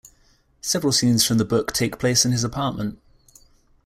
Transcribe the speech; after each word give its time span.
Several 0.61 0.91
scenes 0.91 1.23
from 1.23 1.37
the 1.37 1.45
book 1.45 1.73
take 1.73 1.99
place 1.99 2.25
in 2.25 2.31
his 2.31 2.43
apartment. 2.43 2.97